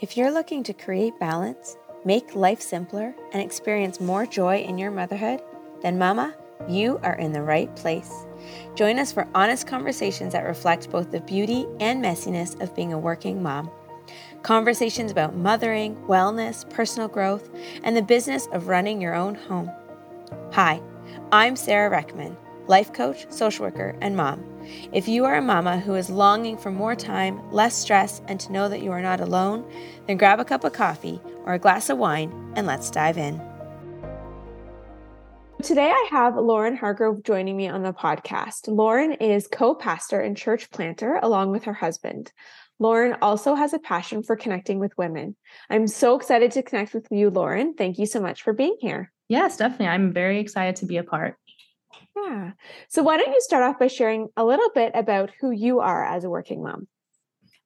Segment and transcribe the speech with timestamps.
[0.00, 4.92] If you're looking to create balance, make life simpler, and experience more joy in your
[4.92, 5.42] motherhood,
[5.82, 6.36] then, Mama,
[6.68, 8.12] you are in the right place.
[8.76, 12.98] Join us for honest conversations that reflect both the beauty and messiness of being a
[12.98, 13.72] working mom.
[14.42, 17.50] Conversations about mothering, wellness, personal growth,
[17.82, 19.68] and the business of running your own home.
[20.52, 20.80] Hi,
[21.32, 22.36] I'm Sarah Reckman,
[22.68, 24.44] life coach, social worker, and mom.
[24.92, 28.52] If you are a mama who is longing for more time, less stress, and to
[28.52, 29.64] know that you are not alone,
[30.06, 33.40] then grab a cup of coffee or a glass of wine and let's dive in.
[35.62, 38.68] Today, I have Lauren Hargrove joining me on the podcast.
[38.68, 42.30] Lauren is co pastor and church planter along with her husband.
[42.78, 45.34] Lauren also has a passion for connecting with women.
[45.68, 47.74] I'm so excited to connect with you, Lauren.
[47.74, 49.12] Thank you so much for being here.
[49.28, 49.88] Yes, definitely.
[49.88, 51.36] I'm very excited to be a part.
[52.24, 52.52] Yeah.
[52.88, 56.04] So, why don't you start off by sharing a little bit about who you are
[56.04, 56.88] as a working mom?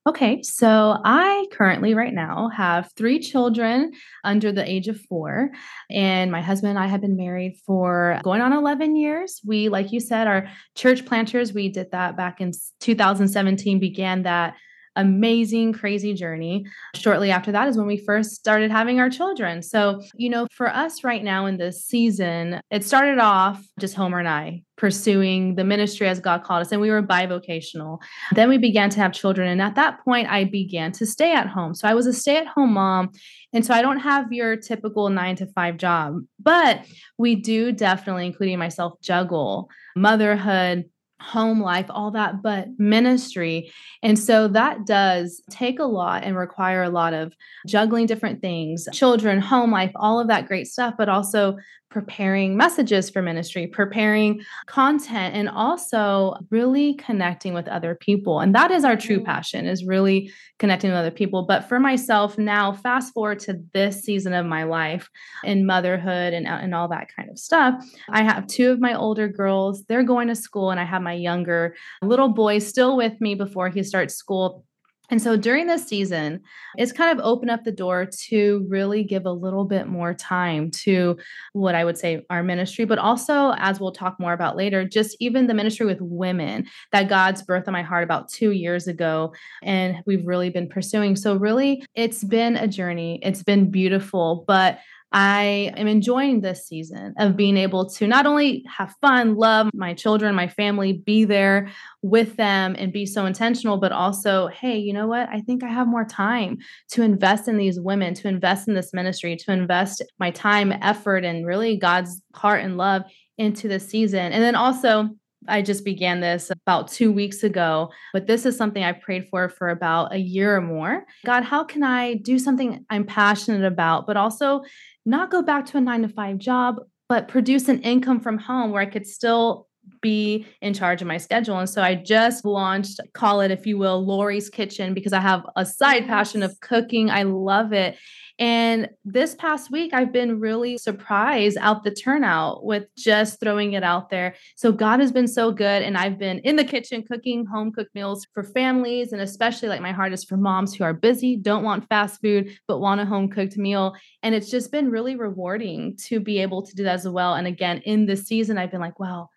[0.04, 3.92] Okay, so I currently, right now, have three children
[4.24, 5.50] under the age of four.
[5.92, 9.40] And my husband and I have been married for going on 11 years.
[9.46, 11.52] We, like you said, are church planters.
[11.52, 14.54] We did that back in 2017, began that
[14.96, 16.66] amazing, crazy journey.
[16.94, 19.62] Shortly after that is when we first started having our children.
[19.62, 24.18] So, you know, for us right now in this season, it started off just Homer
[24.18, 28.00] and I pursuing the ministry as God called us, and we were bivocational.
[28.32, 29.48] Then we began to have children.
[29.48, 31.74] And at that point, I began to stay at home.
[31.74, 33.10] So I was a stay at home mom.
[33.52, 36.84] And so I don't have your typical nine to five job, but
[37.16, 40.86] we do definitely, including myself, juggle motherhood
[41.22, 43.72] home life, all that, but ministry.
[44.02, 47.34] And so that does take a lot and require a lot of
[47.66, 51.56] juggling different things, children, home life, all of that great stuff, but also
[51.92, 58.40] preparing messages for ministry, preparing content, and also really connecting with other people.
[58.40, 59.24] And that is our true mm.
[59.24, 61.42] passion is really connecting with other people.
[61.42, 65.10] But for myself now, fast forward to this season of my life
[65.44, 69.28] in motherhood and, and all that kind of stuff, I have two of my older
[69.28, 69.84] girls.
[69.84, 73.68] They're going to school, and I have my younger little boy still with me before
[73.68, 74.64] he starts school
[75.12, 76.40] and so during this season,
[76.78, 80.70] it's kind of opened up the door to really give a little bit more time
[80.70, 81.18] to
[81.52, 85.14] what I would say our ministry, but also, as we'll talk more about later, just
[85.20, 89.34] even the ministry with women that God's birthed on my heart about two years ago.
[89.62, 91.14] And we've really been pursuing.
[91.14, 93.20] So, really, it's been a journey.
[93.22, 94.78] It's been beautiful, but
[95.12, 99.94] I am enjoying this season of being able to not only have fun, love my
[99.94, 101.70] children, my family, be there
[102.02, 105.28] with them and be so intentional, but also, hey, you know what?
[105.28, 106.58] I think I have more time
[106.92, 111.24] to invest in these women, to invest in this ministry, to invest my time, effort,
[111.24, 113.02] and really God's heart and love
[113.38, 114.32] into this season.
[114.32, 115.10] And then also,
[115.48, 119.48] I just began this about two weeks ago, but this is something I prayed for
[119.48, 121.04] for about a year or more.
[121.24, 124.62] God, how can I do something I'm passionate about, but also
[125.04, 126.76] not go back to a nine to five job,
[127.08, 129.68] but produce an income from home where I could still
[130.00, 131.58] be in charge of my schedule.
[131.58, 135.44] And so I just launched, call it, if you will, Lori's Kitchen, because I have
[135.56, 137.10] a side passion of cooking.
[137.10, 137.96] I love it.
[138.38, 143.82] And this past week, I've been really surprised out the turnout with just throwing it
[143.82, 144.34] out there.
[144.56, 145.82] So God has been so good.
[145.82, 149.12] And I've been in the kitchen cooking home cooked meals for families.
[149.12, 152.56] And especially like my heart is for moms who are busy, don't want fast food,
[152.66, 153.94] but want a home cooked meal.
[154.22, 157.34] And it's just been really rewarding to be able to do that as well.
[157.34, 159.28] And again, in this season, I've been like, wow,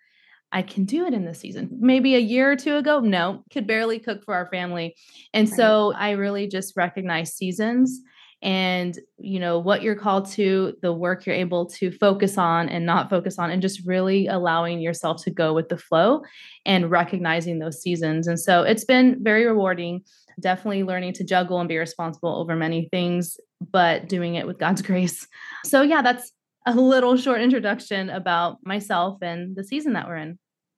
[0.51, 1.69] I can do it in this season.
[1.81, 4.95] Maybe a year or two ago, no, could barely cook for our family.
[5.33, 5.57] And right.
[5.57, 8.01] so I really just recognize seasons
[8.45, 12.85] and you know what you're called to the work you're able to focus on and
[12.85, 16.21] not focus on and just really allowing yourself to go with the flow
[16.63, 20.01] and recognizing those seasons and so it's been very rewarding
[20.39, 23.37] definitely learning to juggle and be responsible over many things
[23.71, 25.27] but doing it with god's grace
[25.65, 26.31] so yeah that's
[26.67, 30.37] a little short introduction about myself and the season that we're in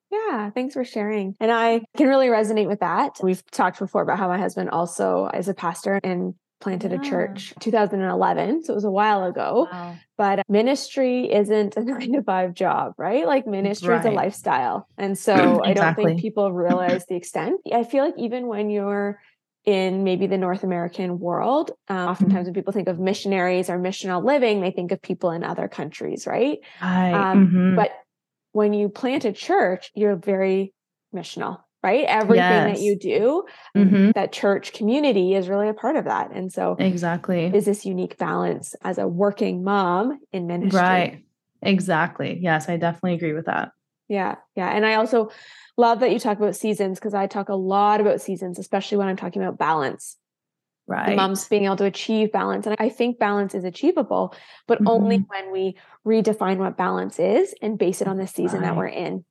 [0.10, 1.36] yeah, thanks for sharing.
[1.42, 3.18] And I can really resonate with that.
[3.22, 7.00] We've talked before about how my husband also is a pastor and planted yeah.
[7.00, 9.96] a church 2011 so it was a while ago wow.
[10.18, 14.00] but ministry isn't a nine to five job right like ministry right.
[14.00, 15.70] is a lifestyle and so exactly.
[15.70, 19.20] i don't think people realize the extent i feel like even when you're
[19.66, 24.24] in maybe the north american world um, oftentimes when people think of missionaries or missional
[24.24, 27.14] living they think of people in other countries right, right.
[27.14, 27.76] Um, mm-hmm.
[27.76, 27.92] but
[28.54, 30.74] when you plant a church you're very
[31.14, 32.06] missional right?
[32.06, 32.78] Everything yes.
[32.78, 33.46] that you do,
[33.76, 34.12] mm-hmm.
[34.12, 36.32] that church community is really a part of that.
[36.32, 40.80] And so, exactly, is this unique balance as a working mom in ministry?
[40.80, 41.24] Right.
[41.62, 42.38] Exactly.
[42.42, 43.72] Yes, I definitely agree with that.
[44.08, 44.36] Yeah.
[44.56, 44.70] Yeah.
[44.70, 45.32] And I also
[45.76, 49.08] love that you talk about seasons because I talk a lot about seasons, especially when
[49.08, 50.18] I'm talking about balance.
[50.90, 51.18] Right.
[51.18, 52.66] moms being able to achieve balance.
[52.66, 54.34] And I think balance is achievable,
[54.68, 54.88] but mm-hmm.
[54.88, 55.76] only when we
[56.06, 58.68] redefine what balance is and base it on the season right.
[58.68, 59.26] that we're in.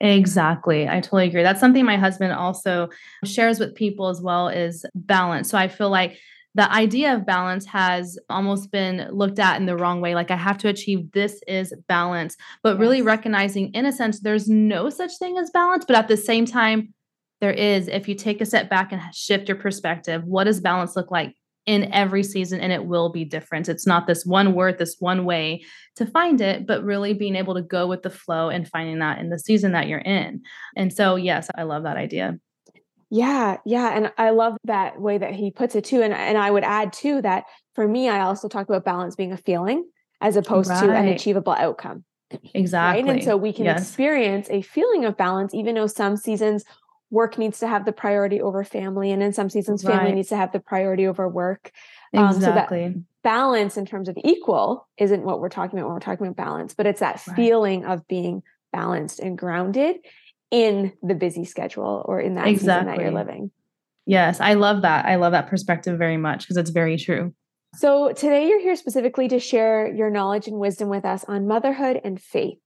[0.00, 0.88] Exactly.
[0.88, 1.42] I totally agree.
[1.42, 2.88] That's something my husband also
[3.24, 5.50] shares with people as well is balance.
[5.50, 6.18] So I feel like
[6.54, 10.14] the idea of balance has almost been looked at in the wrong way.
[10.14, 12.80] Like I have to achieve this is balance, but yes.
[12.80, 16.46] really recognizing in a sense there's no such thing as balance, but at the same
[16.46, 16.94] time,
[17.40, 20.96] there is if you take a step back and shift your perspective, what does balance
[20.96, 21.34] look like
[21.68, 23.68] in every season and it will be different.
[23.68, 25.62] It's not this one word, this one way
[25.96, 29.18] to find it, but really being able to go with the flow and finding that
[29.18, 30.40] in the season that you're in.
[30.76, 32.38] And so, yes, I love that idea.
[33.10, 33.94] Yeah, yeah.
[33.94, 36.00] And I love that way that he puts it too.
[36.00, 37.44] And, and I would add too that
[37.74, 39.86] for me, I also talk about balance being a feeling
[40.22, 40.80] as opposed right.
[40.80, 42.02] to an achievable outcome.
[42.54, 43.02] Exactly.
[43.02, 43.12] Right.
[43.16, 43.82] And so we can yes.
[43.82, 46.64] experience a feeling of balance, even though some seasons
[47.10, 50.14] work needs to have the priority over family and in some seasons family right.
[50.14, 51.72] needs to have the priority over work
[52.12, 56.00] exactly um, so balance in terms of equal isn't what we're talking about when we're
[56.00, 57.36] talking about balance but it's that right.
[57.36, 59.96] feeling of being balanced and grounded
[60.50, 62.58] in the busy schedule or in that exactly.
[62.58, 63.50] season that you're living
[64.06, 67.32] yes i love that i love that perspective very much because it's very true
[67.74, 72.00] so, today you're here specifically to share your knowledge and wisdom with us on motherhood
[72.02, 72.58] and faith.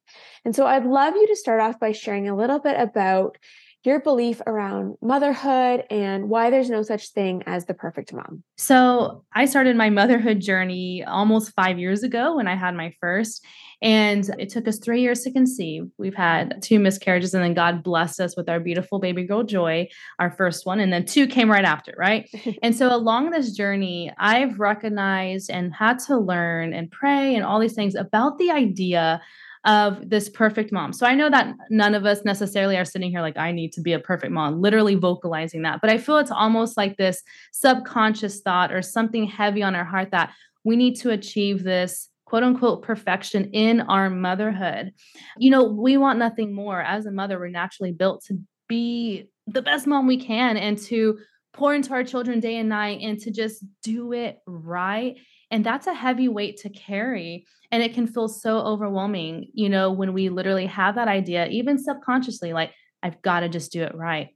[0.44, 3.36] And so, I'd love you to start off by sharing a little bit about
[3.84, 8.42] your belief around motherhood and why there's no such thing as the perfect mom.
[8.56, 13.44] So, I started my motherhood journey almost five years ago when I had my first,
[13.80, 15.88] and it took us three years to conceive.
[15.98, 19.88] We've had two miscarriages, and then God blessed us with our beautiful baby girl, Joy,
[20.20, 22.30] our first one, and then two came right after, right?
[22.62, 27.58] and so, along this journey, I've recognized and had to learn and pray and all
[27.58, 29.20] these things about the idea
[29.64, 30.92] of this perfect mom.
[30.92, 33.80] So I know that none of us necessarily are sitting here like, I need to
[33.80, 35.80] be a perfect mom, literally vocalizing that.
[35.80, 37.22] But I feel it's almost like this
[37.52, 40.32] subconscious thought or something heavy on our heart that
[40.64, 44.92] we need to achieve this quote unquote perfection in our motherhood.
[45.36, 46.80] You know, we want nothing more.
[46.80, 48.38] As a mother, we're naturally built to
[48.68, 51.18] be the best mom we can and to
[51.52, 55.16] pour into our children day and night and to just do it right.
[55.52, 57.46] And that's a heavy weight to carry.
[57.70, 61.78] And it can feel so overwhelming, you know, when we literally have that idea, even
[61.78, 62.72] subconsciously, like,
[63.02, 64.30] I've got to just do it right.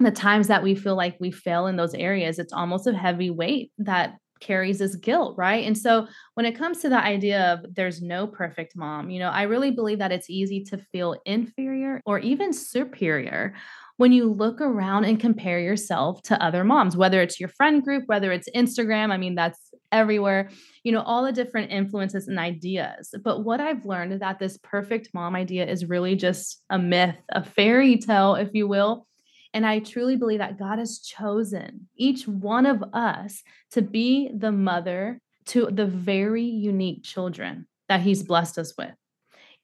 [0.00, 3.30] The times that we feel like we fail in those areas, it's almost a heavy
[3.30, 5.64] weight that carries this guilt, right?
[5.64, 9.28] And so when it comes to the idea of there's no perfect mom, you know,
[9.28, 13.54] I really believe that it's easy to feel inferior or even superior
[13.98, 18.04] when you look around and compare yourself to other moms, whether it's your friend group,
[18.06, 19.12] whether it's Instagram.
[19.12, 20.50] I mean, that's everywhere,
[20.82, 23.14] you know, all the different influences and ideas.
[23.22, 27.16] But what I've learned is that this perfect mom idea is really just a myth,
[27.28, 29.06] a fairy tale, if you will.
[29.54, 33.42] And I truly believe that God has chosen each one of us
[33.72, 38.94] to be the mother to the very unique children that He's blessed us with.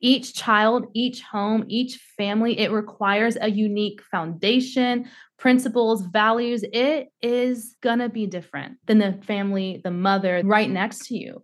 [0.00, 5.08] Each child, each home, each family, it requires a unique foundation,
[5.38, 6.64] principles, values.
[6.72, 11.42] It is going to be different than the family, the mother right next to you.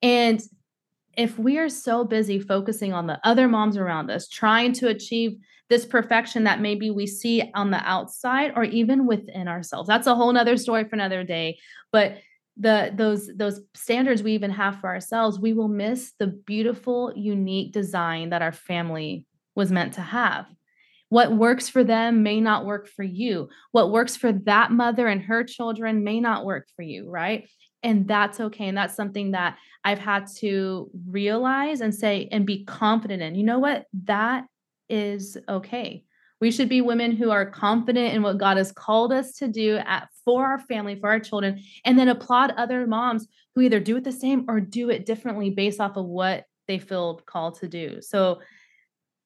[0.00, 0.42] And
[1.16, 5.38] if we are so busy focusing on the other moms around us, trying to achieve
[5.68, 10.14] this perfection that maybe we see on the outside or even within ourselves, that's a
[10.14, 11.58] whole nother story for another day.
[11.90, 12.18] But
[12.58, 17.72] the those those standards we even have for ourselves we will miss the beautiful unique
[17.72, 20.46] design that our family was meant to have.
[21.08, 23.48] What works for them may not work for you.
[23.72, 27.48] What works for that mother and her children may not work for you right?
[27.82, 32.64] And that's okay and that's something that i've had to realize and say and be
[32.64, 33.34] confident in.
[33.34, 33.86] You know what?
[34.04, 34.44] That
[34.88, 36.04] is okay.
[36.40, 39.76] We should be women who are confident in what God has called us to do
[39.76, 43.96] at, for our family, for our children, and then applaud other moms who either do
[43.96, 47.68] it the same or do it differently based off of what they feel called to
[47.68, 48.00] do.
[48.00, 48.40] So,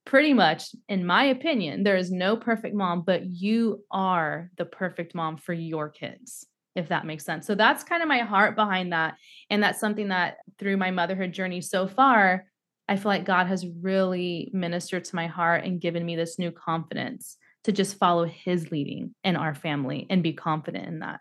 [0.05, 5.15] pretty much, in my opinion, there is no perfect mom, but you are the perfect
[5.15, 7.47] mom for your kids, if that makes sense.
[7.47, 9.17] So, that's kind of my heart behind that.
[9.51, 12.47] And that's something that through my motherhood journey so far,
[12.89, 16.53] I feel like God has really ministered to my heart and given me this new
[16.53, 21.21] confidence to just follow his leading in our family and be confident in that.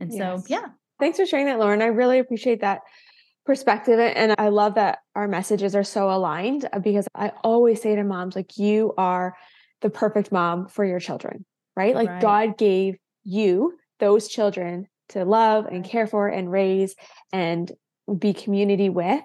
[0.00, 0.18] And yes.
[0.18, 0.66] so, yeah.
[0.98, 1.82] Thanks for sharing that, Lauren.
[1.82, 2.80] I really appreciate that
[3.46, 4.00] perspective.
[4.00, 8.02] And I love that our messages are so aligned uh, because I always say to
[8.02, 9.34] moms, like, you are
[9.82, 11.44] the perfect mom for your children,
[11.76, 11.94] right?
[11.94, 12.20] Like, right.
[12.22, 16.96] God gave you those children to love and care for and raise
[17.32, 17.70] and
[18.18, 19.22] be community with.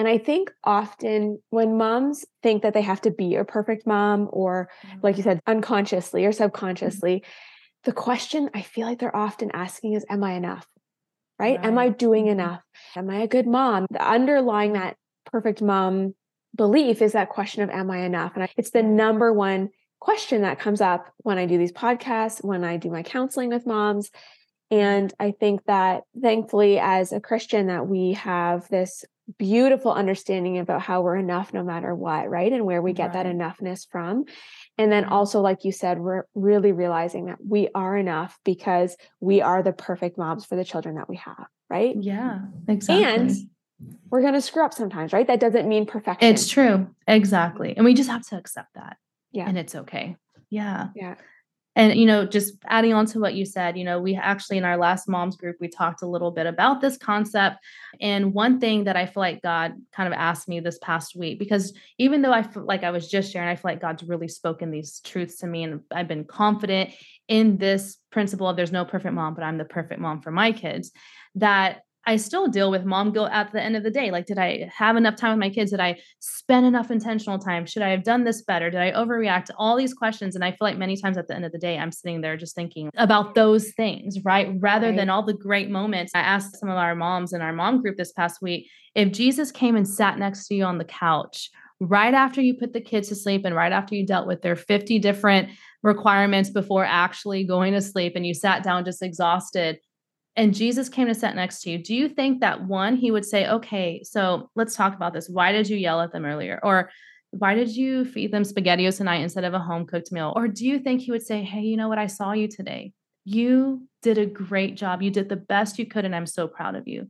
[0.00, 4.30] And I think often when moms think that they have to be a perfect mom,
[4.32, 4.70] or
[5.02, 5.32] like you mm-hmm.
[5.32, 6.42] said, unconsciously or mm-hmm.
[6.42, 7.22] subconsciously,
[7.84, 10.66] the question I feel like they're often asking is, Am I enough?
[11.38, 11.58] right?
[11.58, 11.66] right?
[11.66, 12.40] Am I doing mm-hmm.
[12.40, 12.62] enough?
[12.96, 13.84] Am I a good mom?
[13.90, 16.14] The underlying that perfect mom
[16.56, 18.32] belief is that question of am I enough?
[18.36, 19.68] And it's the number one
[20.00, 23.66] question that comes up when I do these podcasts, when I do my counseling with
[23.66, 24.10] moms.
[24.70, 29.04] And I think that thankfully, as a Christian, that we have this
[29.38, 32.52] beautiful understanding about how we're enough no matter what, right?
[32.52, 33.24] And where we get right.
[33.24, 34.24] that enoughness from.
[34.78, 39.40] And then also, like you said, we're really realizing that we are enough because we
[39.42, 41.94] are the perfect moms for the children that we have, right?
[41.98, 43.04] Yeah, exactly.
[43.04, 43.30] And
[44.10, 45.26] we're going to screw up sometimes, right?
[45.26, 46.28] That doesn't mean perfection.
[46.28, 46.88] It's true.
[47.06, 47.74] Exactly.
[47.76, 48.96] And we just have to accept that.
[49.32, 49.48] Yeah.
[49.48, 50.16] And it's okay.
[50.50, 50.88] Yeah.
[50.94, 51.14] Yeah.
[51.76, 54.64] And, you know, just adding on to what you said, you know, we actually in
[54.64, 57.56] our last moms group, we talked a little bit about this concept.
[58.00, 61.38] And one thing that I feel like God kind of asked me this past week,
[61.38, 64.28] because even though I feel like I was just sharing, I feel like God's really
[64.28, 66.90] spoken these truths to me and I've been confident
[67.28, 70.50] in this principle of there's no perfect mom, but I'm the perfect mom for my
[70.50, 70.90] kids.
[71.36, 74.10] That I still deal with mom guilt at the end of the day.
[74.10, 75.70] Like, did I have enough time with my kids?
[75.70, 77.66] Did I spend enough intentional time?
[77.66, 78.68] Should I have done this better?
[78.68, 80.34] Did I overreact to all these questions?
[80.34, 82.36] And I feel like many times at the end of the day, I'm sitting there
[82.36, 84.48] just thinking about those things, right?
[84.58, 84.96] Rather right.
[84.96, 86.10] than all the great moments.
[86.12, 89.52] I asked some of our moms in our mom group this past week if Jesus
[89.52, 91.48] came and sat next to you on the couch
[91.78, 94.56] right after you put the kids to sleep and right after you dealt with their
[94.56, 95.48] 50 different
[95.84, 99.78] requirements before actually going to sleep and you sat down just exhausted
[100.36, 103.24] and Jesus came to sit next to you, do you think that one, he would
[103.24, 105.28] say, okay, so let's talk about this.
[105.28, 106.60] Why did you yell at them earlier?
[106.62, 106.90] Or
[107.30, 110.32] why did you feed them SpaghettiOs tonight instead of a home cooked meal?
[110.34, 111.98] Or do you think he would say, hey, you know what?
[111.98, 112.92] I saw you today.
[113.24, 115.02] You did a great job.
[115.02, 116.04] You did the best you could.
[116.04, 117.08] And I'm so proud of you.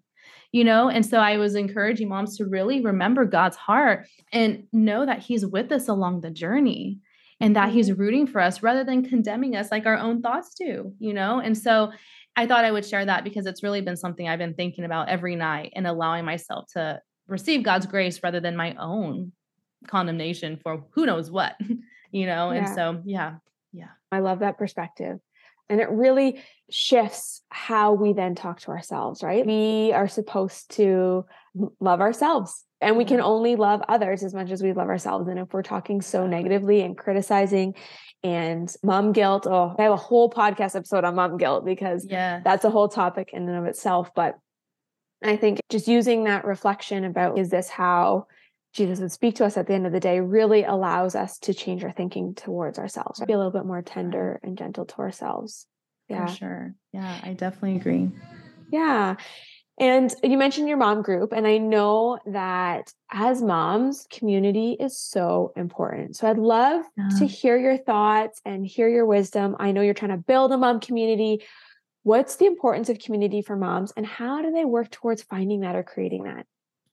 [0.53, 5.07] You know, and so I was encouraging moms to really remember God's heart and know
[5.07, 6.99] that He's with us along the journey
[7.39, 8.01] and that He's mm-hmm.
[8.01, 11.39] rooting for us rather than condemning us like our own thoughts do, you know?
[11.39, 11.93] And so
[12.37, 15.09] I thought I would share that because it's really been something I've been thinking about
[15.09, 19.33] every night and allowing myself to receive God's grace rather than my own
[19.87, 21.57] condemnation for who knows what,
[22.11, 22.51] you know?
[22.51, 22.59] Yeah.
[22.59, 23.37] And so, yeah,
[23.73, 23.89] yeah.
[24.13, 25.21] I love that perspective.
[25.71, 29.47] And it really shifts how we then talk to ourselves, right?
[29.47, 31.25] We are supposed to
[31.81, 33.27] love ourselves and we can mm-hmm.
[33.27, 35.29] only love others as much as we love ourselves.
[35.29, 37.75] And if we're talking so negatively and criticizing
[38.23, 39.47] and mom guilt.
[39.47, 42.41] Oh, I have a whole podcast episode on mom guilt because yeah.
[42.45, 44.11] that's a whole topic in and of itself.
[44.15, 44.39] But
[45.23, 48.27] I think just using that reflection about is this how
[48.73, 51.55] Jesus would speak to us at the end of the day really allows us to
[51.55, 55.67] change our thinking towards ourselves, be a little bit more tender and gentle to ourselves.
[56.09, 56.27] Yeah.
[56.27, 56.75] For sure.
[56.93, 58.11] Yeah, I definitely agree.
[58.73, 59.17] Yeah.
[59.79, 65.53] And you mentioned your mom group, and I know that as moms, community is so
[65.57, 66.17] important.
[66.17, 67.09] So I'd love yeah.
[67.19, 69.57] to hear your thoughts and hear your wisdom.
[69.59, 71.45] I know you're trying to build a mom community.
[72.03, 75.77] What's the importance of community for moms, and how do they work towards finding that
[75.77, 76.47] or creating that?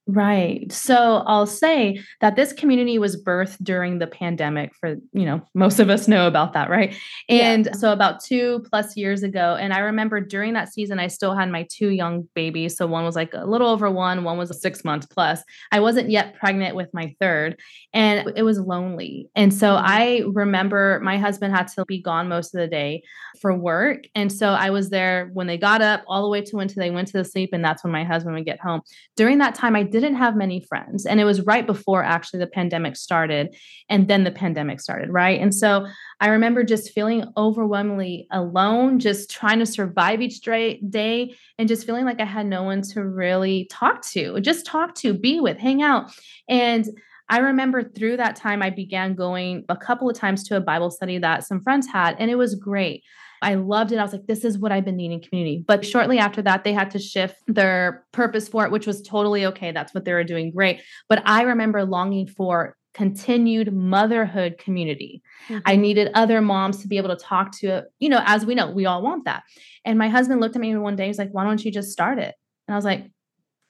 [0.09, 0.71] Right.
[0.71, 5.79] So I'll say that this community was birthed during the pandemic for, you know, most
[5.79, 6.95] of us know about that, right?
[7.27, 7.73] And yeah.
[7.73, 9.57] so about two plus years ago.
[9.59, 12.77] And I remember during that season, I still had my two young babies.
[12.77, 15.43] So one was like a little over one, one was six months plus.
[15.73, 17.59] I wasn't yet pregnant with my third,
[17.91, 19.29] and it was lonely.
[19.35, 19.85] And so mm-hmm.
[19.85, 23.03] I remember my husband had to be gone most of the day
[23.41, 24.05] for work.
[24.15, 26.91] And so I was there when they got up all the way to until they
[26.91, 27.49] went to the sleep.
[27.51, 28.81] And that's when my husband would get home.
[29.17, 31.05] During that time, I did didn't have many friends.
[31.05, 33.55] And it was right before actually the pandemic started.
[33.89, 35.39] And then the pandemic started, right?
[35.39, 35.87] And so
[36.19, 42.05] I remember just feeling overwhelmingly alone, just trying to survive each day and just feeling
[42.05, 45.81] like I had no one to really talk to, just talk to, be with, hang
[45.81, 46.11] out.
[46.49, 46.85] And
[47.29, 50.89] I remember through that time, I began going a couple of times to a Bible
[50.89, 53.03] study that some friends had, and it was great.
[53.41, 53.97] I loved it.
[53.97, 55.63] I was like, this is what I've been needing community.
[55.67, 59.45] But shortly after that, they had to shift their purpose for it, which was totally
[59.47, 59.71] okay.
[59.71, 60.81] That's what they were doing great.
[61.09, 65.21] But I remember longing for continued motherhood community.
[65.49, 65.59] Mm-hmm.
[65.67, 68.71] I needed other moms to be able to talk to, you know, as we know,
[68.71, 69.43] we all want that.
[69.85, 72.17] And my husband looked at me one day, he's like, why don't you just start
[72.17, 72.33] it?
[72.67, 73.05] And I was like,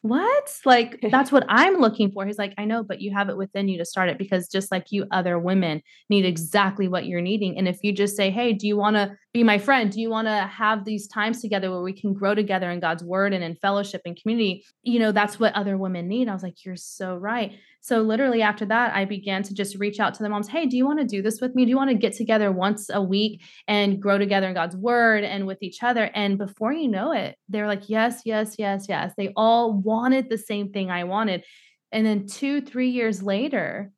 [0.02, 0.56] what?
[0.66, 2.26] Like, that's what I'm looking for.
[2.26, 4.72] He's like, I know, but you have it within you to start it because just
[4.72, 7.58] like you, other women need exactly what you're needing.
[7.58, 9.92] And if you just say, Hey, do you want to be my friend?
[9.92, 13.04] Do you want to have these times together where we can grow together in God's
[13.04, 14.66] word and in fellowship and community?
[14.84, 16.30] You know, that's what other women need.
[16.30, 17.54] I was like, You're so right.
[17.88, 20.50] So literally after that, I began to just reach out to the moms.
[20.50, 21.64] Hey, do you want to do this with me?
[21.64, 25.24] Do you want to get together once a week and grow together in God's word
[25.24, 26.12] and with each other?
[26.14, 29.14] And before you know it, they're like, yes, yes, yes, yes.
[29.16, 31.46] They all wanted the same thing I wanted.
[31.94, 33.94] And then two, three years later,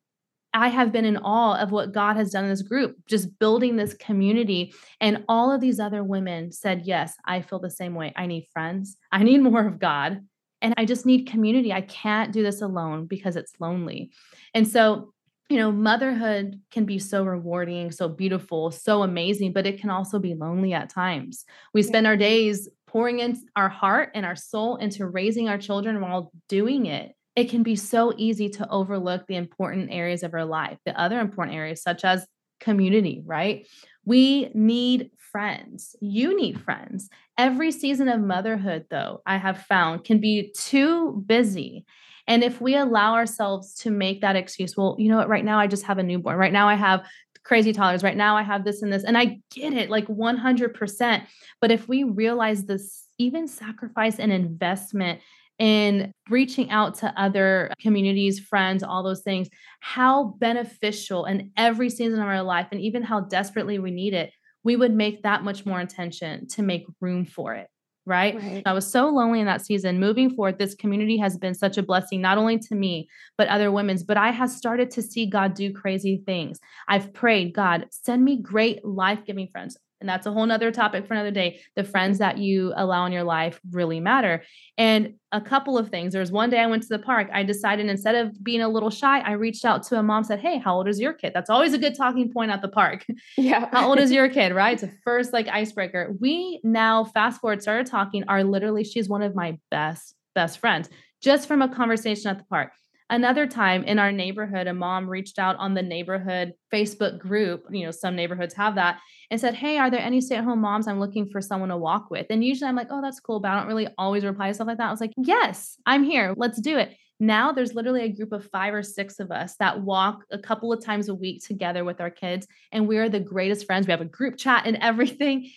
[0.54, 3.76] I have been in awe of what God has done in this group, just building
[3.76, 4.72] this community.
[5.02, 8.14] And all of these other women said, Yes, I feel the same way.
[8.16, 8.98] I need friends.
[9.12, 10.22] I need more of God.
[10.62, 11.72] And I just need community.
[11.72, 14.12] I can't do this alone because it's lonely.
[14.54, 15.14] And so,
[15.50, 20.20] you know, motherhood can be so rewarding, so beautiful, so amazing, but it can also
[20.20, 21.46] be lonely at times.
[21.74, 26.02] We spend our days pouring in our heart and our soul into raising our children
[26.02, 30.44] while doing it it can be so easy to overlook the important areas of our
[30.44, 32.28] life, the other important areas, such as
[32.60, 33.68] community, right?
[34.06, 35.96] We need friends.
[36.02, 37.10] You need friends.
[37.38, 41.86] Every season of motherhood, though, I have found can be too busy.
[42.28, 45.60] And if we allow ourselves to make that excuse, well, you know what, right now
[45.60, 46.38] I just have a newborn.
[46.38, 47.06] Right now I have
[47.44, 48.04] crazy toddlers.
[48.04, 49.04] Right now I have this and this.
[49.04, 51.24] And I get it like 100%.
[51.62, 55.22] But if we realize this, even sacrifice and investment
[55.60, 59.50] in reaching out to other communities, friends, all those things,
[59.82, 64.32] how beneficial in every season of our life, and even how desperately we need it,
[64.64, 67.68] we would make that much more intention to make room for it.
[68.06, 68.36] Right?
[68.36, 68.64] right?
[68.66, 70.00] I was so lonely in that season.
[70.00, 73.72] Moving forward, this community has been such a blessing, not only to me, but other
[73.72, 74.04] women's.
[74.04, 76.60] But I have started to see God do crazy things.
[76.88, 81.06] I've prayed, God, send me great life giving friends and that's a whole nother topic
[81.06, 81.62] for another day.
[81.76, 84.44] The friends that you allow in your life really matter.
[84.78, 86.14] And a couple of things.
[86.14, 87.30] There was one day i went to the park.
[87.34, 90.40] I decided instead of being a little shy i reached out to a mom said
[90.40, 91.34] hey how old is your kid?
[91.34, 93.06] That's always a good talking point at the park.
[93.38, 93.70] Yeah.
[93.72, 94.54] How old is your kid?
[94.54, 94.74] Right?
[94.74, 96.16] It's a first like icebreaker.
[96.20, 100.90] We now fast forward started talking are literally she's one of my best best friends
[101.22, 102.72] just from a conversation at the park
[103.12, 107.66] Another time in our neighborhood, a mom reached out on the neighborhood Facebook group.
[107.72, 109.00] You know, some neighborhoods have that
[109.32, 111.78] and said, Hey, are there any stay at home moms I'm looking for someone to
[111.78, 112.28] walk with?
[112.30, 113.40] And usually I'm like, Oh, that's cool.
[113.40, 114.88] But I don't really always reply to stuff like that.
[114.88, 116.36] I was like, Yes, I'm here.
[116.38, 116.96] Let's do it.
[117.20, 120.72] Now there's literally a group of five or six of us that walk a couple
[120.72, 122.48] of times a week together with our kids.
[122.72, 123.88] And we are the greatest friends.
[123.88, 125.50] We have a group chat and everything.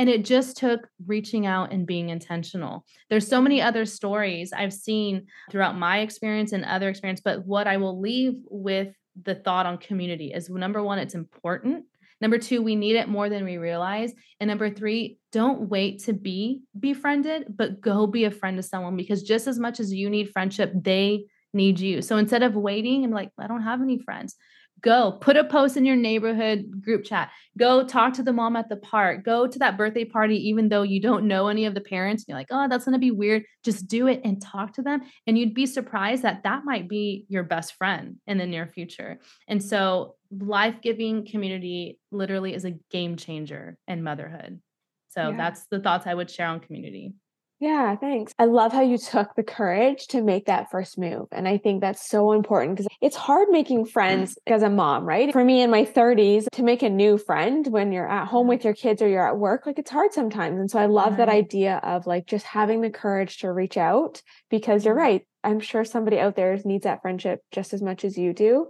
[0.00, 2.86] And it just took reaching out and being intentional.
[3.10, 7.66] There's so many other stories I've seen throughout my experience and other experience, but what
[7.66, 11.84] I will leave with the thought on community is number one, it's important.
[12.22, 14.14] Number two, we need it more than we realize.
[14.40, 18.96] And number three, don't wait to be befriended, but go be a friend to someone
[18.96, 22.00] because just as much as you need friendship, they need you.
[22.00, 24.34] So instead of waiting and like, I don't have any friends,
[24.82, 27.30] Go put a post in your neighborhood group chat.
[27.58, 29.24] Go talk to the mom at the park.
[29.24, 32.24] Go to that birthday party, even though you don't know any of the parents.
[32.26, 33.44] You're like, oh, that's going to be weird.
[33.64, 35.02] Just do it and talk to them.
[35.26, 39.18] And you'd be surprised that that might be your best friend in the near future.
[39.48, 44.60] And so, life giving community literally is a game changer in motherhood.
[45.08, 45.36] So, yeah.
[45.36, 47.14] that's the thoughts I would share on community.
[47.60, 48.32] Yeah, thanks.
[48.38, 51.26] I love how you took the courage to make that first move.
[51.30, 55.30] And I think that's so important because it's hard making friends as a mom, right?
[55.30, 58.64] For me in my 30s, to make a new friend when you're at home with
[58.64, 60.58] your kids or you're at work, like it's hard sometimes.
[60.58, 64.22] And so I love that idea of like just having the courage to reach out
[64.48, 65.26] because you're right.
[65.44, 68.68] I'm sure somebody out there needs that friendship just as much as you do.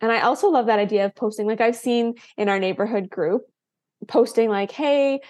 [0.00, 3.42] And I also love that idea of posting, like I've seen in our neighborhood group,
[4.08, 5.20] posting like, hey,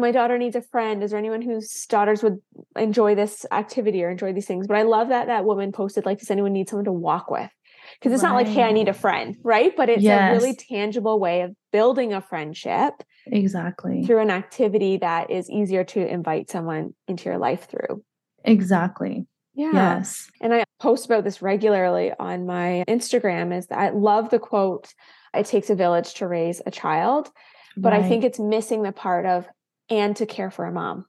[0.00, 1.02] my daughter needs a friend.
[1.02, 2.38] Is there anyone whose daughters would
[2.76, 4.66] enjoy this activity or enjoy these things?
[4.66, 7.50] But I love that that woman posted, like, does anyone need someone to walk with?
[7.98, 8.30] Because it's right.
[8.30, 9.76] not like, hey, I need a friend, right?
[9.76, 10.30] But it's yes.
[10.30, 12.94] a really tangible way of building a friendship.
[13.26, 14.04] Exactly.
[14.04, 18.02] Through an activity that is easier to invite someone into your life through.
[18.44, 19.26] Exactly.
[19.54, 19.72] Yeah.
[19.72, 20.30] Yes.
[20.40, 24.94] And I post about this regularly on my Instagram is that I love the quote,
[25.34, 27.30] it takes a village to raise a child.
[27.76, 28.02] But right.
[28.02, 29.46] I think it's missing the part of
[29.90, 31.06] and to care for a mom,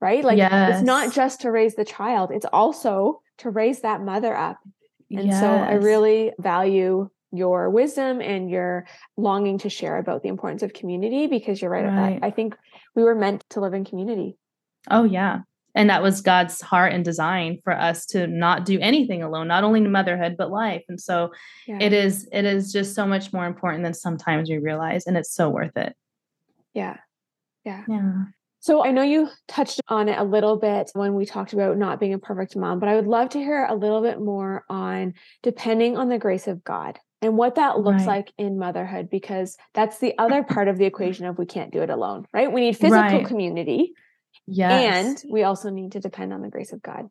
[0.00, 0.24] right?
[0.24, 0.76] Like yes.
[0.76, 4.58] it's not just to raise the child, it's also to raise that mother up.
[5.10, 5.40] And yes.
[5.40, 10.72] so I really value your wisdom and your longing to share about the importance of
[10.72, 12.18] community because you're right, right.
[12.22, 12.56] I think
[12.94, 14.36] we were meant to live in community.
[14.90, 15.40] Oh, yeah.
[15.74, 19.62] And that was God's heart and design for us to not do anything alone, not
[19.62, 20.82] only in motherhood, but life.
[20.88, 21.30] And so
[21.66, 21.78] yeah.
[21.80, 25.32] it is, it is just so much more important than sometimes we realize, and it's
[25.32, 25.94] so worth it.
[26.74, 26.96] Yeah.
[27.64, 27.84] Yeah.
[27.88, 28.12] Yeah.
[28.62, 31.98] So I know you touched on it a little bit when we talked about not
[31.98, 35.14] being a perfect mom, but I would love to hear a little bit more on
[35.42, 38.18] depending on the grace of God and what that looks right.
[38.18, 41.80] like in motherhood, because that's the other part of the equation of we can't do
[41.80, 42.52] it alone, right?
[42.52, 43.26] We need physical right.
[43.26, 43.94] community.
[44.46, 45.22] Yes.
[45.22, 47.08] And we also need to depend on the grace of God.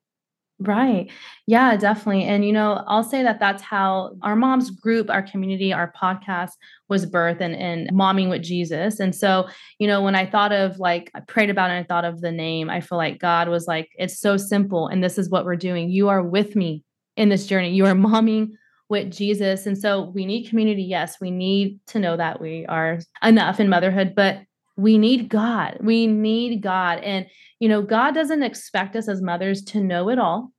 [0.62, 1.10] Right.
[1.48, 2.26] Yeah, definitely.
[2.26, 6.52] And, you know, I'll say that that's how our mom's group, our community, our podcast
[6.90, 9.00] was birthed and, and momming with Jesus.
[9.00, 11.88] And so, you know, when I thought of like, I prayed about it and I
[11.88, 14.88] thought of the name, I feel like God was like, it's so simple.
[14.88, 15.90] And this is what we're doing.
[15.90, 16.84] You are with me
[17.16, 17.74] in this journey.
[17.74, 18.50] You are momming
[18.90, 19.66] with Jesus.
[19.66, 20.84] And so we need community.
[20.84, 24.40] Yes, we need to know that we are enough in motherhood, but
[24.80, 25.78] we need God.
[25.82, 27.00] We need God.
[27.00, 27.28] And,
[27.60, 30.52] you know, God doesn't expect us as mothers to know it all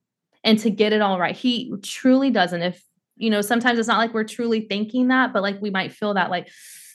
[0.44, 1.35] and to get it all right.
[1.35, 2.62] He truly doesn't.
[2.62, 2.83] If,
[3.16, 6.14] you know, sometimes it's not like we're truly thinking that, but like we might feel
[6.14, 6.48] that, like,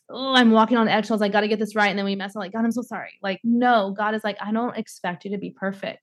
[0.10, 1.24] oh, I'm walking on eggshells.
[1.24, 1.90] I got to get this right.
[1.90, 3.14] And then we mess up, like, God, I'm so sorry.
[3.24, 6.00] Like, no, God is like, I don't expect you to be perfect.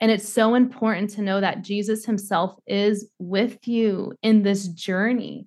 [0.00, 5.46] And it's so important to know that Jesus himself is with you in this journey.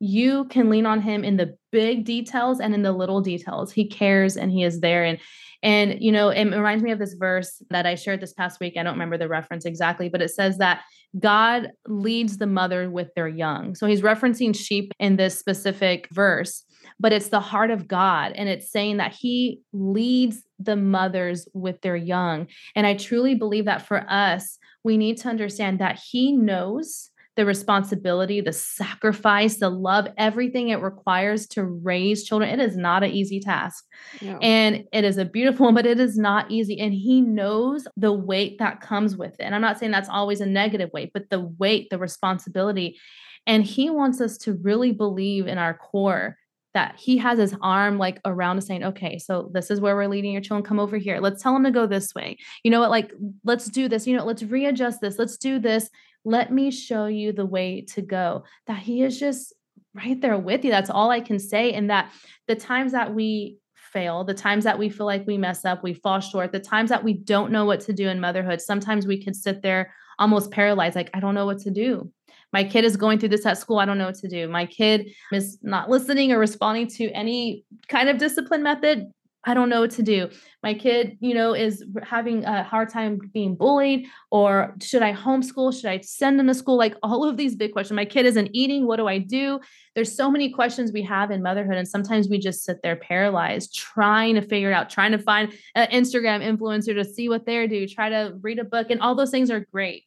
[0.00, 3.70] You can lean on him in the big details and in the little details.
[3.70, 5.04] He cares and he is there.
[5.04, 5.18] And
[5.62, 8.74] and you know, it reminds me of this verse that I shared this past week.
[8.78, 10.80] I don't remember the reference exactly, but it says that
[11.18, 13.74] God leads the mother with their young.
[13.74, 16.64] So he's referencing sheep in this specific verse
[16.98, 18.32] but it's the heart of God.
[18.34, 22.46] And it's saying that He leads the mothers with their young.
[22.74, 27.44] And I truly believe that for us, we need to understand that He knows the
[27.44, 32.58] responsibility, the sacrifice, the love, everything it requires to raise children.
[32.58, 33.84] It is not an easy task.
[34.22, 34.38] No.
[34.40, 36.80] And it is a beautiful, one, but it is not easy.
[36.80, 39.42] And he knows the weight that comes with it.
[39.42, 42.98] And I'm not saying that's always a negative weight, but the weight, the responsibility.
[43.46, 46.38] And he wants us to really believe in our core
[46.72, 50.08] that he has his arm like around us saying, okay, so this is where we're
[50.08, 50.62] leading your children.
[50.62, 51.20] Come over here.
[51.20, 52.36] Let's tell them to go this way.
[52.64, 52.90] You know what?
[52.90, 54.06] Like, let's do this.
[54.06, 55.18] You know, let's readjust this.
[55.18, 55.88] Let's do this.
[56.26, 58.44] Let me show you the way to go.
[58.66, 59.54] That he is just
[59.94, 60.72] right there with you.
[60.72, 61.72] That's all I can say.
[61.72, 62.12] And that
[62.48, 65.94] the times that we fail, the times that we feel like we mess up, we
[65.94, 69.22] fall short, the times that we don't know what to do in motherhood, sometimes we
[69.22, 72.10] can sit there almost paralyzed, like, I don't know what to do.
[72.52, 73.78] My kid is going through this at school.
[73.78, 74.48] I don't know what to do.
[74.48, 79.06] My kid is not listening or responding to any kind of discipline method.
[79.48, 80.28] I don't know what to do.
[80.64, 85.72] My kid, you know, is having a hard time being bullied, or should I homeschool?
[85.72, 86.76] Should I send them to school?
[86.76, 87.94] Like all of these big questions.
[87.94, 88.88] My kid isn't eating.
[88.88, 89.60] What do I do?
[89.94, 93.72] There's so many questions we have in motherhood, and sometimes we just sit there paralyzed,
[93.72, 97.68] trying to figure it out, trying to find an Instagram influencer to see what they
[97.68, 100.02] do, try to read a book, and all those things are great.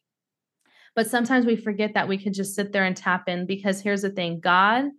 [0.94, 4.02] But sometimes we forget that we could just sit there and tap in because here's
[4.02, 4.90] the thing God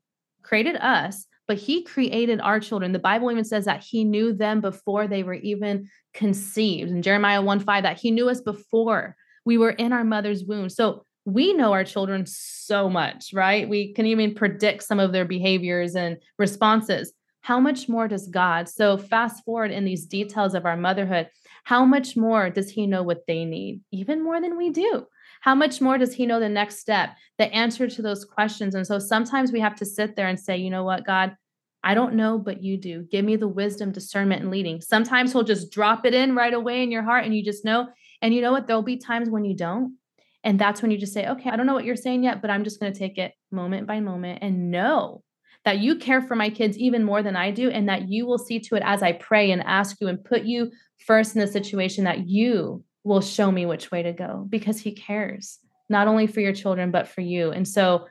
[0.42, 2.94] created us, but He created our children.
[2.94, 6.90] The Bible even says that He knew them before they were even conceived.
[6.90, 10.70] In Jeremiah 1 5, that He knew us before we were in our mother's womb.
[10.70, 13.68] So we know our children so much, right?
[13.68, 17.12] We can even predict some of their behaviors and responses.
[17.42, 18.70] How much more does God?
[18.70, 21.28] So, fast forward in these details of our motherhood,
[21.66, 23.82] how much more does He know what they need?
[23.92, 25.06] Even more than we do
[25.42, 28.76] how much more does he know the next step, the answer to those questions?
[28.76, 31.36] And so sometimes we have to sit there and say, you know what, God,
[31.84, 33.04] I don't know, but you do.
[33.04, 34.82] Give me the wisdom, discernment, and leading.
[34.82, 37.88] Sometimes he'll just drop it in right away in your heart and you just know.
[38.22, 38.68] And you know what?
[38.68, 39.98] There'll be times when you don't.
[40.44, 42.50] And that's when you just say, okay, I don't know what you're saying yet, but
[42.50, 45.24] I'm just going to take it moment by moment and know
[45.66, 48.40] that you care for my kids even more than I do, and that you will
[48.40, 50.72] see to it as I pray and ask you and put you
[51.06, 54.92] first in the situation that you will show me which way to go because he
[54.92, 58.08] cares not only for your children but for you and so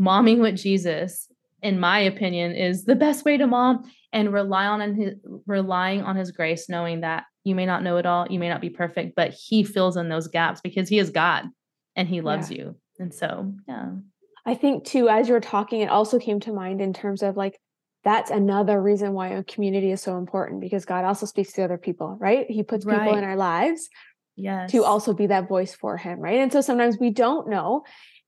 [0.00, 1.28] momming with jesus
[1.62, 5.14] in my opinion is the best way to mom and rely on his
[5.46, 8.60] relying on his grace knowing that you may not know it all you may not
[8.60, 11.44] be perfect but he fills in those gaps because he is god
[11.94, 12.58] and he loves yeah.
[12.58, 13.90] you and so yeah
[14.44, 17.36] i think too as you were talking it also came to mind in terms of
[17.36, 17.58] like
[18.06, 21.76] that's another reason why a community is so important because God also speaks to other
[21.76, 22.48] people, right?
[22.48, 23.00] He puts right.
[23.00, 23.88] people in our lives
[24.36, 24.70] yes.
[24.70, 26.38] to also be that voice for him, right?
[26.38, 27.82] And so sometimes we don't know,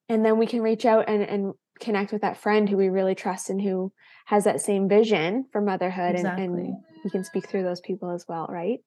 [0.09, 3.15] and then we can reach out and and connect with that friend who we really
[3.15, 3.93] trust and who
[4.27, 6.45] has that same vision for motherhood, exactly.
[6.45, 8.81] and, and we can speak through those people as well, right?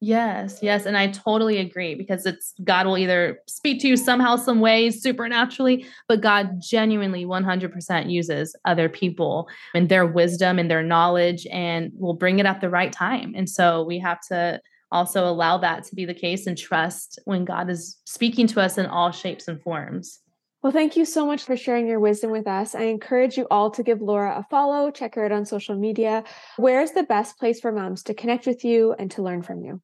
[0.00, 0.84] Yes, yes.
[0.84, 5.02] And I totally agree because it's God will either speak to you somehow, some ways,
[5.02, 11.90] supernaturally, but God genuinely 100% uses other people and their wisdom and their knowledge and
[11.96, 13.32] will bring it at the right time.
[13.34, 14.60] And so we have to
[14.92, 18.76] also allow that to be the case and trust when God is speaking to us
[18.76, 20.20] in all shapes and forms.
[20.64, 22.74] Well, thank you so much for sharing your wisdom with us.
[22.74, 26.24] I encourage you all to give Laura a follow, check her out on social media.
[26.56, 29.82] Where's the best place for moms to connect with you and to learn from you?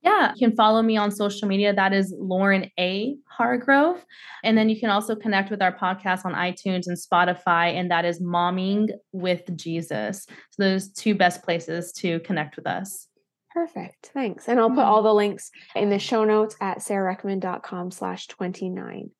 [0.00, 1.74] Yeah, you can follow me on social media.
[1.74, 3.16] That is Lauren A.
[3.28, 4.02] Hargrove.
[4.42, 8.06] And then you can also connect with our podcast on iTunes and Spotify, and that
[8.06, 10.26] is Momming with Jesus.
[10.52, 13.06] So those two best places to connect with us.
[13.50, 14.12] Perfect.
[14.14, 14.48] Thanks.
[14.48, 14.88] And I'll put mm-hmm.
[14.88, 19.10] all the links in the show notes at sarahreckman.com slash 29.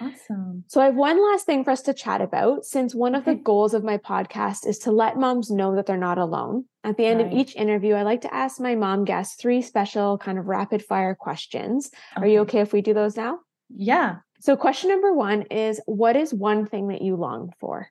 [0.00, 0.64] Awesome.
[0.66, 3.34] So I have one last thing for us to chat about since one of the
[3.34, 6.64] goals of my podcast is to let moms know that they're not alone.
[6.82, 7.32] At the end right.
[7.32, 10.84] of each interview, I like to ask my mom guests three special kind of rapid
[10.84, 11.90] fire questions.
[12.16, 12.26] Okay.
[12.26, 13.38] Are you okay if we do those now?
[13.70, 14.16] Yeah.
[14.40, 17.88] So, question number one is What is one thing that you long for?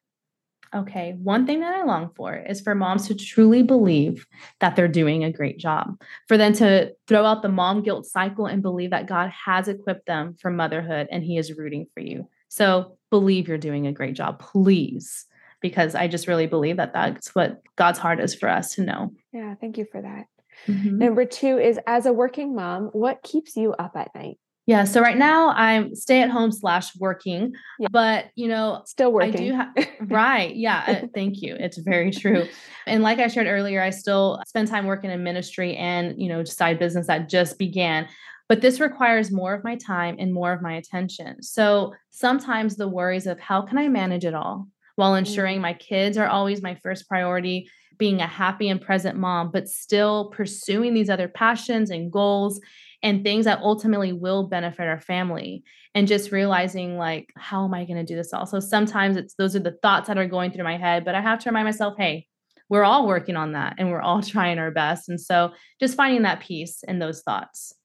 [0.75, 4.25] Okay, one thing that I long for is for moms to truly believe
[4.59, 8.47] that they're doing a great job, for them to throw out the mom guilt cycle
[8.47, 12.27] and believe that God has equipped them for motherhood and He is rooting for you.
[12.47, 15.25] So believe you're doing a great job, please,
[15.61, 19.13] because I just really believe that that's what God's heart is for us to know.
[19.31, 20.25] Yeah, thank you for that.
[20.67, 20.97] Mm-hmm.
[20.97, 24.37] Number two is as a working mom, what keeps you up at night?
[24.65, 24.85] Yeah.
[24.85, 27.87] So right now I'm stay at home slash working, yeah.
[27.91, 29.33] but you know, still working.
[29.33, 30.55] I do have, right.
[30.55, 30.83] Yeah.
[31.03, 31.55] Uh, thank you.
[31.59, 32.47] It's very true.
[32.87, 36.43] And like I shared earlier, I still spend time working in ministry and, you know,
[36.45, 38.07] side business that just began.
[38.47, 41.41] But this requires more of my time and more of my attention.
[41.43, 45.63] So sometimes the worries of how can I manage it all while ensuring mm.
[45.63, 50.29] my kids are always my first priority, being a happy and present mom, but still
[50.29, 52.59] pursuing these other passions and goals
[53.03, 55.63] and things that ultimately will benefit our family.
[55.95, 59.55] And just realizing like how am i going to do this also sometimes it's those
[59.55, 61.93] are the thoughts that are going through my head but i have to remind myself
[61.99, 62.25] hey
[62.69, 65.09] we're all working on that and we're all trying our best.
[65.09, 67.75] And so just finding that peace in those thoughts.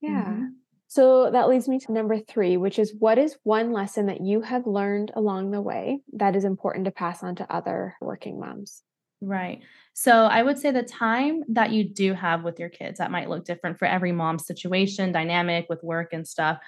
[0.00, 0.24] Yeah.
[0.24, 0.44] Mm-hmm.
[0.88, 4.42] so that leads me to number three which is what is one lesson that you
[4.42, 8.82] have learned along the way that is important to pass on to other working moms?
[9.22, 9.62] Right.
[9.98, 13.30] So I would say the time that you do have with your kids, that might
[13.30, 16.58] look different for every mom's situation, dynamic with work and stuff.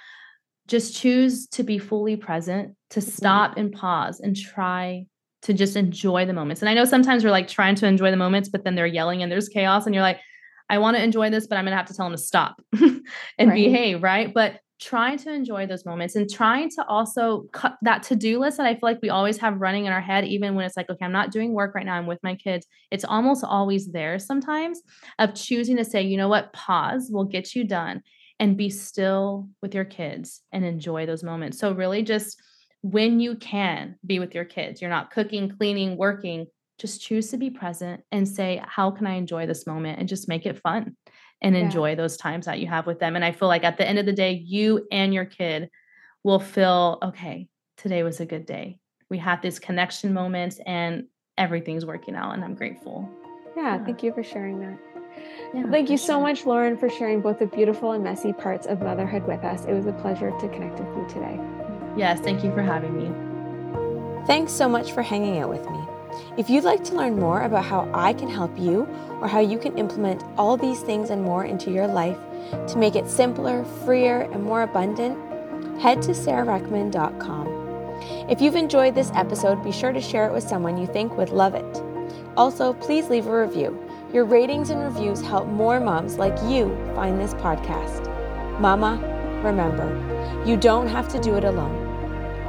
[0.67, 3.09] Just choose to be fully present, to mm-hmm.
[3.09, 5.05] stop and pause and try
[5.43, 6.63] to just enjoy the moments.
[6.63, 9.21] And I know sometimes we're like trying to enjoy the moments, but then they're yelling
[9.21, 10.19] and there's chaos, and you're like,
[10.67, 12.59] I want to enjoy this, but I'm going to have to tell them to stop
[12.81, 13.03] and
[13.37, 13.53] right.
[13.53, 14.01] behave.
[14.01, 14.33] Right.
[14.33, 18.65] But trying to enjoy those moments and trying to also cut that to-do list that
[18.65, 21.03] I feel like we always have running in our head, even when it's like, okay,
[21.03, 22.65] I'm not doing work right now, I'm with my kids.
[22.89, 24.81] It's almost always there sometimes
[25.17, 28.01] of choosing to say, you know what, pause, we'll get you done
[28.39, 31.59] and be still with your kids and enjoy those moments.
[31.59, 32.41] So really just
[32.81, 37.37] when you can be with your kids, you're not cooking, cleaning, working, just choose to
[37.37, 40.95] be present and say, how can I enjoy this moment and just make it fun
[41.41, 41.61] and yeah.
[41.61, 43.15] enjoy those times that you have with them.
[43.15, 45.69] And I feel like at the end of the day, you and your kid
[46.23, 47.47] will feel, okay,
[47.77, 48.79] today was a good day.
[49.09, 51.05] We had these connection moments and
[51.37, 52.33] everything's working out.
[52.33, 53.09] And I'm grateful.
[53.55, 53.85] Yeah, yeah.
[53.85, 54.77] thank you for sharing that.
[55.53, 56.21] Yeah, thank you so sure.
[56.21, 59.65] much, Lauren, for sharing both the beautiful and messy parts of motherhood with us.
[59.65, 61.39] It was a pleasure to connect with you today.
[61.97, 64.25] Yes, thank you for having me.
[64.27, 65.98] Thanks so much for hanging out with me.
[66.37, 68.87] If you'd like to learn more about how I can help you
[69.21, 72.17] or how you can implement all these things and more into your life
[72.67, 75.17] to make it simpler, freer, and more abundant,
[75.79, 77.47] head to sarahreckman.com.
[78.29, 81.29] If you've enjoyed this episode, be sure to share it with someone you think would
[81.29, 81.83] love it.
[82.37, 83.77] Also, please leave a review.
[84.13, 88.07] Your ratings and reviews help more moms like you find this podcast.
[88.59, 88.97] Mama,
[89.43, 89.87] remember,
[90.45, 91.85] you don't have to do it alone.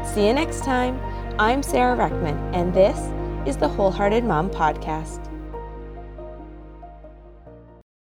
[0.04, 1.00] See you next time.
[1.38, 2.98] I'm Sarah Reckman, and this
[3.46, 5.29] is the Wholehearted Mom Podcast.